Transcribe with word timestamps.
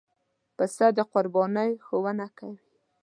پسه 0.55 0.85
د 0.97 0.99
قربانۍ 1.13 1.71
ښوونه 1.85 2.27
کوي. 2.37 2.61